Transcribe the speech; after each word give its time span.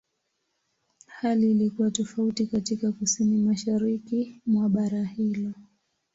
Hali 1.07 1.51
ilikuwa 1.51 1.91
tofauti 1.91 2.47
katika 2.47 2.91
Kusini-Mashariki 2.91 4.41
mwa 4.45 4.69
bara 4.69 5.03
hilo. 5.03 5.51